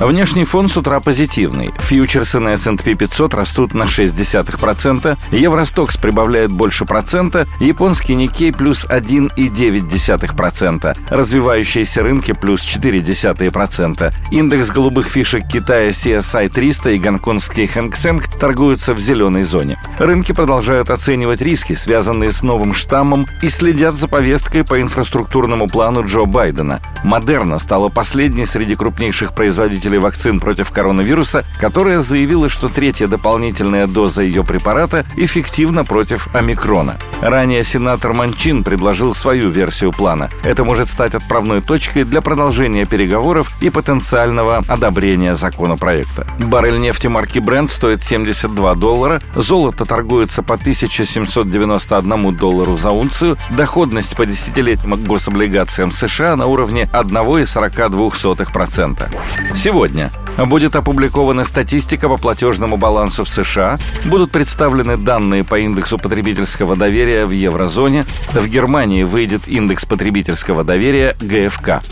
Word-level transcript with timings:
Внешний 0.00 0.44
фон 0.44 0.68
с 0.68 0.76
утра 0.76 1.00
позитивный. 1.00 1.72
Фьючерсы 1.76 2.38
на 2.38 2.50
S&P 2.50 2.94
500 2.94 3.34
растут 3.34 3.74
на 3.74 3.82
0,6%, 3.82 5.18
Евростокс 5.32 5.96
прибавляет 5.96 6.52
больше 6.52 6.84
процента, 6.84 7.48
японский 7.58 8.14
Никей 8.14 8.52
плюс 8.52 8.86
1,9%, 8.86 10.96
развивающиеся 11.10 12.04
рынки 12.04 12.32
плюс 12.32 12.62
0,4%, 12.62 14.14
индекс 14.30 14.70
голубых 14.70 15.08
фишек 15.08 15.48
Китая 15.48 15.88
CSI 15.88 16.48
300 16.48 16.90
и 16.90 16.98
гонконгский 17.00 17.66
Хэнк 17.66 17.96
торгуются 18.38 18.94
в 18.94 19.00
зеленой 19.00 19.42
зоне. 19.42 19.80
Рынки 19.98 20.30
продолжают 20.30 20.90
оценивать 20.90 21.40
риски, 21.40 21.74
связанные 21.74 22.30
с 22.30 22.44
новым 22.44 22.72
штаммом, 22.72 23.26
и 23.42 23.48
следят 23.48 23.96
за 23.96 24.06
повесткой 24.06 24.62
по 24.62 24.80
инфраструктурному 24.80 25.66
плану 25.66 26.06
Джо 26.06 26.24
Байдена. 26.24 26.80
Модерна 27.02 27.58
стала 27.58 27.88
последней 27.88 28.46
среди 28.46 28.76
крупнейших 28.76 29.34
производителей 29.34 29.87
вакцин 29.96 30.40
против 30.40 30.70
коронавируса, 30.70 31.44
которая 31.58 32.00
заявила, 32.00 32.48
что 32.48 32.68
третья 32.68 33.06
дополнительная 33.06 33.86
доза 33.86 34.22
ее 34.22 34.44
препарата 34.44 35.06
эффективна 35.16 35.84
против 35.84 36.28
омикрона. 36.34 36.98
Ранее 37.22 37.64
сенатор 37.64 38.12
Манчин 38.12 38.62
предложил 38.62 39.14
свою 39.14 39.48
версию 39.48 39.92
плана. 39.92 40.30
Это 40.44 40.64
может 40.64 40.88
стать 40.88 41.14
отправной 41.14 41.60
точкой 41.60 42.04
для 42.04 42.20
продолжения 42.20 42.84
переговоров 42.84 43.50
и 43.60 43.70
потенциального 43.70 44.64
одобрения 44.68 45.34
законопроекта. 45.34 46.26
Баррель 46.38 46.78
нефти 46.78 47.06
марки 47.06 47.38
Brent 47.38 47.70
стоит 47.70 48.02
72 48.02 48.74
доллара, 48.74 49.22
золото 49.34 49.86
торгуется 49.86 50.42
по 50.42 50.54
1791 50.54 52.36
доллару 52.36 52.76
за 52.76 52.90
унцию, 52.90 53.38
доходность 53.50 54.16
по 54.16 54.26
десятилетним 54.26 55.02
гособлигациям 55.04 55.90
США 55.90 56.36
на 56.36 56.46
уровне 56.46 56.88
1,42%. 56.92 59.08
Сегодня 59.54 59.77
будет 60.46 60.74
опубликована 60.74 61.44
статистика 61.44 62.08
по 62.08 62.16
платежному 62.16 62.76
балансу 62.76 63.24
в 63.24 63.28
США, 63.28 63.78
будут 64.06 64.32
представлены 64.32 64.96
данные 64.96 65.44
по 65.44 65.58
индексу 65.58 65.98
потребительского 65.98 66.74
доверия 66.74 67.26
в 67.26 67.30
еврозоне, 67.30 68.04
в 68.32 68.48
Германии 68.48 69.04
выйдет 69.04 69.46
индекс 69.46 69.84
потребительского 69.84 70.64
доверия 70.64 71.16
ГФК. 71.20 71.82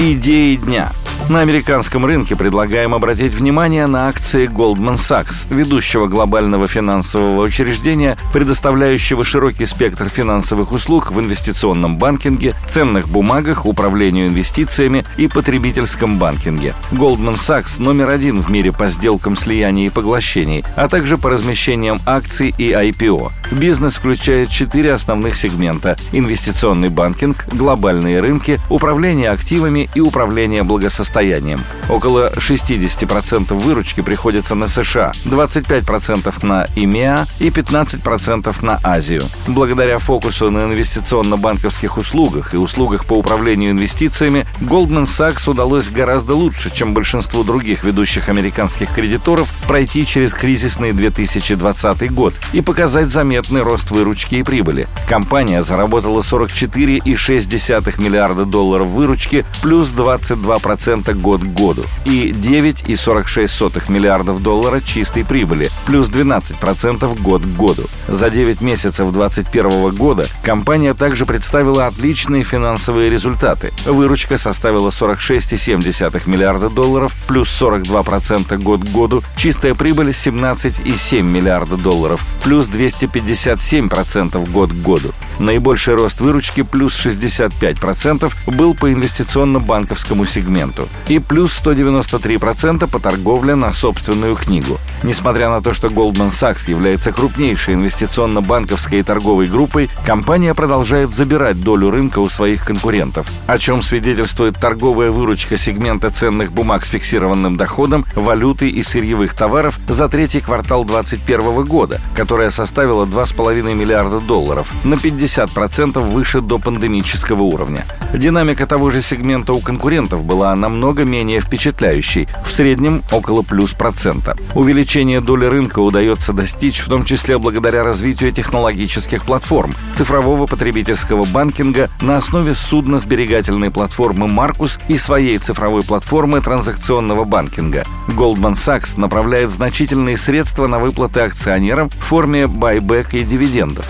Идеи 0.00 0.56
дня– 0.56 0.90
на 1.28 1.40
американском 1.40 2.06
рынке 2.06 2.36
предлагаем 2.36 2.94
обратить 2.94 3.34
внимание 3.34 3.86
на 3.86 4.06
акции 4.06 4.48
Goldman 4.48 4.94
Sachs, 4.94 5.52
ведущего 5.52 6.06
глобального 6.06 6.68
финансового 6.68 7.42
учреждения, 7.42 8.16
предоставляющего 8.32 9.24
широкий 9.24 9.66
спектр 9.66 10.08
финансовых 10.08 10.70
услуг 10.70 11.10
в 11.10 11.18
инвестиционном 11.18 11.98
банкинге, 11.98 12.54
ценных 12.68 13.08
бумагах, 13.08 13.66
управлению 13.66 14.28
инвестициями 14.28 15.04
и 15.16 15.26
потребительском 15.26 16.18
банкинге. 16.18 16.74
Goldman 16.92 17.34
Sachs 17.34 17.82
номер 17.82 18.10
один 18.10 18.40
в 18.40 18.48
мире 18.48 18.70
по 18.70 18.86
сделкам 18.86 19.34
слияний 19.34 19.86
и 19.86 19.90
поглощений, 19.90 20.64
а 20.76 20.88
также 20.88 21.16
по 21.16 21.30
размещениям 21.30 21.98
акций 22.06 22.54
и 22.56 22.70
IPO. 22.70 23.32
Бизнес 23.50 23.96
включает 23.96 24.50
четыре 24.50 24.92
основных 24.92 25.34
сегмента– 25.34 25.96
инвестиционный 26.12 26.88
банкинг, 26.88 27.46
глобальные 27.52 28.20
рынки, 28.20 28.60
управление 28.70 29.30
активами 29.30 29.90
и 29.94 30.00
управление 30.00 30.62
благосостоянием 30.62 31.15
состоянием. 31.16 31.60
Около 31.88 32.30
60% 32.32 33.54
выручки 33.54 34.02
приходится 34.02 34.54
на 34.54 34.68
США, 34.68 35.12
25% 35.24 36.46
на 36.46 36.66
ИМЕА 36.76 37.26
и 37.38 37.48
15% 37.48 38.64
на 38.64 38.80
Азию. 38.82 39.22
Благодаря 39.46 39.98
фокусу 39.98 40.50
на 40.50 40.64
инвестиционно-банковских 40.64 41.96
услугах 41.96 42.54
и 42.54 42.56
услугах 42.58 43.06
по 43.06 43.14
управлению 43.14 43.70
инвестициями, 43.70 44.46
Goldman 44.60 45.04
Sachs 45.04 45.48
удалось 45.48 45.88
гораздо 45.88 46.34
лучше, 46.34 46.74
чем 46.74 46.92
большинству 46.92 47.44
других 47.44 47.84
ведущих 47.84 48.28
американских 48.28 48.92
кредиторов, 48.92 49.48
пройти 49.66 50.04
через 50.04 50.34
кризисный 50.34 50.92
2020 50.92 52.12
год 52.12 52.34
и 52.52 52.60
показать 52.60 53.08
заметный 53.08 53.62
рост 53.62 53.90
выручки 53.90 54.34
и 54.34 54.42
прибыли. 54.42 54.88
Компания 55.08 55.62
заработала 55.62 56.20
44,6 56.20 58.02
миллиарда 58.02 58.44
долларов 58.44 58.88
выручки, 58.88 59.46
плюс 59.62 59.94
22% 59.94 61.05
год 61.14 61.42
к 61.42 61.46
году 61.46 61.84
и 62.04 62.30
9,46 62.30 63.90
миллиардов 63.90 64.42
долларов 64.42 64.84
чистой 64.84 65.24
прибыли, 65.24 65.70
плюс 65.86 66.08
12% 66.08 67.20
год 67.20 67.42
к 67.42 67.46
году. 67.46 67.84
За 68.08 68.30
9 68.30 68.60
месяцев 68.60 69.10
2021 69.12 69.94
года 69.94 70.26
компания 70.42 70.94
также 70.94 71.26
представила 71.26 71.86
отличные 71.86 72.44
финансовые 72.44 73.10
результаты. 73.10 73.72
Выручка 73.84 74.38
составила 74.38 74.90
46,7 74.90 76.22
миллиарда 76.26 76.70
долларов, 76.70 77.14
плюс 77.26 77.48
42% 77.60 78.56
год 78.58 78.80
к 78.82 78.90
году, 78.90 79.22
чистая 79.36 79.74
прибыль 79.74 80.10
17,7 80.10 81.22
миллиарда 81.22 81.76
долларов, 81.76 82.26
плюс 82.42 82.68
257% 82.68 84.50
год 84.50 84.70
к 84.70 84.74
году. 84.74 85.12
Наибольший 85.38 85.94
рост 85.94 86.20
выручки 86.20 86.62
плюс 86.62 86.94
65% 87.04 88.32
был 88.46 88.74
по 88.74 88.92
инвестиционно-банковскому 88.92 90.26
сегменту 90.26 90.88
и 91.08 91.18
плюс 91.18 91.60
193% 91.62 92.86
по 92.88 92.98
торговле 92.98 93.54
на 93.54 93.72
собственную 93.72 94.34
книгу. 94.34 94.78
Несмотря 95.02 95.50
на 95.50 95.62
то, 95.62 95.72
что 95.72 95.88
Goldman 95.88 96.30
Sachs 96.30 96.68
является 96.68 97.12
крупнейшей 97.12 97.74
инвестиционно-банковской 97.74 99.00
и 99.00 99.02
торговой 99.02 99.46
группой, 99.46 99.88
компания 100.04 100.54
продолжает 100.54 101.12
забирать 101.12 101.60
долю 101.60 101.90
рынка 101.90 102.18
у 102.18 102.28
своих 102.28 102.64
конкурентов, 102.64 103.30
о 103.46 103.58
чем 103.58 103.82
свидетельствует 103.82 104.58
торговая 104.58 105.10
выручка 105.10 105.56
сегмента 105.56 106.10
ценных 106.10 106.52
бумаг 106.52 106.84
с 106.84 106.90
фиксированным 106.90 107.56
доходом, 107.56 108.04
валюты 108.14 108.68
и 108.68 108.82
сырьевых 108.82 109.34
товаров 109.34 109.78
за 109.88 110.08
третий 110.08 110.40
квартал 110.40 110.84
2021 110.84 111.64
года, 111.64 112.00
которая 112.14 112.50
составила 112.50 113.06
2,5 113.06 113.74
миллиарда 113.74 114.20
долларов, 114.20 114.72
на 114.82 114.94
50% 114.94 116.00
выше 116.00 116.40
до 116.40 116.58
пандемического 116.58 117.42
уровня. 117.42 117.86
Динамика 118.12 118.66
того 118.66 118.90
же 118.90 119.02
сегмента 119.02 119.52
у 119.52 119.60
конкурентов 119.60 120.24
была 120.24 120.54
намного 120.56 120.85
менее 121.04 121.40
впечатляющей, 121.40 122.28
в 122.44 122.50
среднем 122.50 123.02
около 123.12 123.42
плюс 123.42 123.72
процента. 123.72 124.36
Увеличение 124.54 125.20
доли 125.20 125.46
рынка 125.46 125.80
удается 125.80 126.32
достичь 126.32 126.80
в 126.80 126.88
том 126.88 127.04
числе 127.04 127.38
благодаря 127.38 127.84
развитию 127.84 128.32
технологических 128.32 129.24
платформ, 129.24 129.74
цифрового 129.92 130.46
потребительского 130.46 131.24
банкинга 131.24 131.90
на 132.00 132.16
основе 132.16 132.54
судно-сберегательной 132.54 133.70
платформы 133.70 134.26
Marcus 134.26 134.80
и 134.88 134.98
своей 134.98 135.38
цифровой 135.38 135.82
платформы 135.82 136.40
транзакционного 136.40 137.24
банкинга. 137.24 137.84
Goldman 138.08 138.54
Sachs 138.54 138.98
направляет 138.98 139.50
значительные 139.50 140.18
средства 140.18 140.66
на 140.66 140.78
выплаты 140.78 141.20
акционерам 141.20 141.88
в 141.88 141.98
форме 141.98 142.46
байбека 142.46 143.16
и 143.16 143.24
дивидендов. 143.24 143.86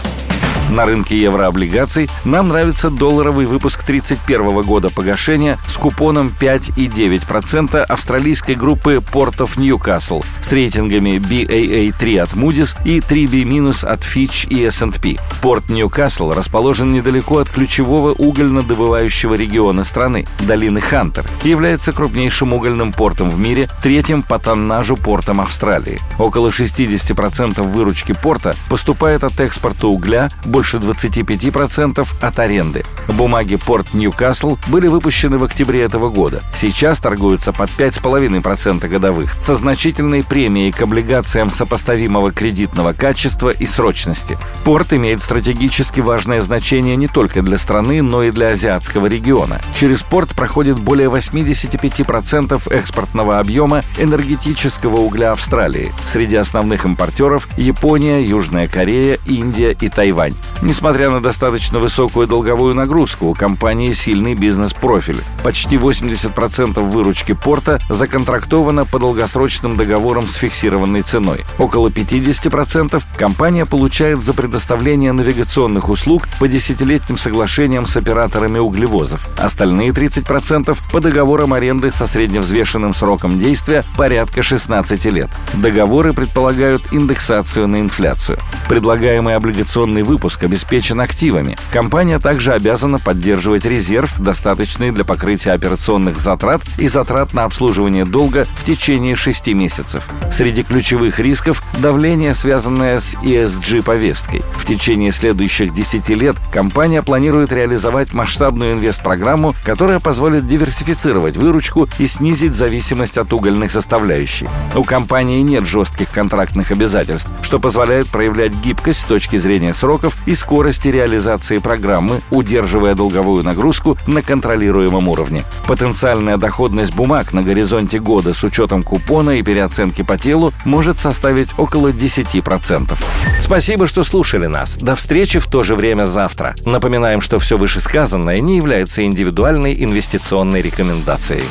На 0.71 0.85
рынке 0.85 1.21
еврооблигаций 1.21 2.09
нам 2.25 2.49
нравится 2.49 2.91
долларовый 2.91 3.47
выпуск 3.47 3.85
31 3.85 4.63
года 4.63 4.91
погашения 4.91 5.59
с 5.69 5.77
купоном 5.77 6.33
5,9% 6.41 7.79
австралийской 7.79 8.57
группы 8.57 8.95
Port 8.95 9.37
of 9.37 9.57
Newcastle 9.57 10.25
с 10.43 10.53
рейтингами 10.53 11.19
BAA3 11.19 12.19
от 12.19 12.31
Moody's 12.31 12.77
и 12.85 12.99
3B- 12.99 13.47
от 13.85 14.01
Fitch 14.01 14.49
и 14.49 14.65
S&P. 14.65 15.17
Порт 15.41 15.71
Ньюкасл 15.71 16.33
расположен 16.33 16.93
недалеко 16.93 17.39
от 17.39 17.49
ключевого 17.49 18.13
угольно-добывающего 18.13 19.35
региона 19.35 19.85
страны, 19.85 20.27
долины 20.41 20.81
Хантер, 20.81 21.25
и 21.45 21.49
является 21.49 21.93
крупнейшим 21.93 22.53
угольным 22.53 22.93
портом 22.93 23.31
в 23.31 23.39
мире, 23.39 23.69
третьим 23.83 24.23
по 24.23 24.39
тоннажу 24.39 24.97
портом 24.97 25.41
Австралии. 25.41 26.01
Около 26.19 26.49
60% 26.49 27.63
выручки 27.63 28.13
порта 28.13 28.55
поступает 28.69 29.23
от 29.23 29.39
экспорта 29.39 29.87
угля, 29.87 30.29
больше 30.57 30.79
25% 30.79 32.09
от 32.19 32.39
аренды. 32.39 32.83
Бумаги 33.09 33.57
Порт 33.57 33.93
Ньюкасл 33.93 34.57
были 34.69 34.87
выпущены 34.87 35.37
в 35.37 35.45
октябре 35.45 35.83
этого 35.83 36.09
года. 36.09 36.41
Сейчас 36.59 36.99
торгуются 36.99 37.53
под 37.53 37.69
5,5% 37.69 38.89
годовых, 38.89 39.37
со 39.39 39.55
значительной 39.55 40.25
премией 40.25 40.73
к 40.73 40.81
облигациям 40.81 41.51
сопоставимого 41.51 42.33
кредитного 42.33 42.95
качества 42.95 43.51
и 43.51 43.67
срочности. 43.67 44.39
Порт 44.65 44.95
имеет 44.95 45.21
стратегически 45.23 46.01
важное 46.01 46.41
значение 46.41 46.97
не 46.97 47.09
только 47.09 47.43
для 47.43 47.59
страны, 47.59 48.01
но 48.01 48.23
и 48.23 48.31
для 48.31 48.49
азиатского 48.49 49.09
региона. 49.09 49.61
Через 49.79 50.01
порт 50.01 50.35
проходит 50.35 50.79
более 50.79 51.11
85% 51.11 52.73
экспортного 52.73 53.41
объема 53.41 53.83
энергетического 53.99 54.97
угля 55.01 55.33
Австралии. 55.33 55.93
Среди 56.11 56.37
основных 56.37 56.87
импортеров 56.87 57.47
Япония, 57.59 58.25
Южная 58.25 58.69
Корея, 58.69 59.19
Индия 59.27 59.77
и 59.79 59.91
Тайвань. 59.91 60.33
Несмотря 60.63 61.11
на 61.11 61.21
достаточно 61.21 61.79
высокую 61.79 62.27
долговую 62.27 62.75
нагрузку, 62.75 63.27
у 63.27 63.35
компании 63.35 63.93
сильный 63.93 64.35
бизнес-профиль. 64.35 65.19
Почти 65.45 65.77
80% 65.77 66.81
выручки 66.81 67.33
порта 67.33 67.79
законтрактовано 67.89 68.85
по 68.85 68.99
долгосрочным 68.99 69.77
договорам 69.77 70.27
с 70.27 70.37
фиксированной 70.37 71.03
ценой. 71.03 71.45
Около 71.59 71.89
50% 71.89 73.03
компания 73.17 73.67
получает 73.67 74.21
за 74.23 74.33
предоставление 74.33 75.13
навигационных 75.13 75.89
услуг 75.89 76.29
по 76.41 76.49
десятилетним 76.49 77.19
соглашениям 77.19 77.87
с 77.87 77.97
операторами 77.97 78.59
углевозов. 78.59 79.29
Остальные 79.39 79.91
30% 79.91 80.77
по 80.93 81.01
договорам 81.01 81.53
аренды 81.53 81.93
со 81.93 82.07
средневзвешенным 82.07 82.95
сроком 82.95 83.39
действия 83.39 83.85
порядка 83.97 84.43
16 84.43 85.05
лет. 85.07 85.29
Договоры 85.55 86.13
предполагают 86.13 86.83
индексацию 86.93 87.69
на 87.69 87.81
инфляцию. 87.81 88.39
Предлагаемый 88.69 89.37
облигационный 89.37 90.03
выпуск 90.03 90.36
обеспечен 90.43 91.01
активами. 91.01 91.57
Компания 91.73 92.19
также 92.19 92.53
обязана 92.53 92.99
поддерживать 92.99 93.65
резерв, 93.65 94.21
достаточный 94.21 94.91
для 94.91 95.05
покрытия 95.05 95.53
операционных 95.53 96.19
затрат 96.19 96.63
и 96.79 96.89
затрат 96.89 97.35
на 97.35 97.45
обслуживание 97.45 98.05
долга 98.05 98.47
в 98.59 98.65
течение 98.65 99.17
6 99.17 99.49
месяцев. 99.49 100.05
Среди 100.33 100.63
ключевых 100.63 101.19
рисков– 101.19 101.63
давление, 101.79 102.35
связанное 102.35 102.99
с 102.99 103.15
ESG-повесткой. 103.15 104.43
В 104.55 104.65
течение 104.67 105.13
следующих 105.13 105.75
10 105.75 106.09
лет 106.11 106.37
компания 106.53 107.03
планирует 107.03 107.53
реализовать 107.53 108.13
масштабную 108.13 108.75
инвестпрограмму, 108.75 109.55
которая 109.65 110.01
позволит 110.01 110.49
диверсифицировать 110.49 111.37
выручку 111.37 111.89
и 111.99 112.07
снизить 112.07 112.55
зависимость 112.55 113.19
от 113.19 113.33
угольных 113.33 113.71
составляющих. 113.71 114.49
У 114.75 114.85
компании 114.85 115.41
нет 115.43 115.65
жестких 115.65 116.11
контрактных 116.11 116.71
обязательств, 116.71 117.31
что 117.43 117.59
позволяет 117.59 118.09
проявлять 118.09 118.55
гибкость 118.55 119.01
с 119.01 119.05
точки 119.05 119.37
зрения 119.37 119.75
сроков 119.75 120.17
и 120.27 120.35
скорости 120.35 120.89
реализации 120.89 121.59
программы, 121.59 122.21
удерживая 122.31 122.95
долговую 122.95 123.43
нагрузку 123.45 123.97
на 124.07 124.23
контролируемом 124.23 125.09
уровне. 125.09 125.45
Потенциальная 125.67 126.37
доходность 126.37 126.95
бумаг 126.95 127.33
на 127.33 127.43
горизонте 127.43 127.99
года 127.99 128.35
с 128.35 128.43
учетом 128.43 128.83
купона 128.83 129.31
и 129.31 129.43
переоценки 129.43 130.03
по 130.03 130.19
телу 130.19 130.53
может 130.65 130.99
составить 130.99 131.51
около 131.59 131.89
10%. 131.89 132.97
Спасибо, 133.41 133.87
что 133.87 134.05
слушали 134.05 134.47
нас. 134.47 134.77
До 134.77 134.97
встречи 134.97 135.39
в 135.39 135.47
то 135.47 135.63
же 135.63 135.75
время 135.75 136.05
завтра. 136.05 136.55
Напоминаем, 136.65 137.21
что 137.21 137.39
все 137.39 137.57
вышесказанное 137.57 138.41
не 138.41 138.57
является 138.57 139.05
индивидуальной 139.05 139.75
инвестиционной 139.75 140.63
рекомендацией. 140.63 141.45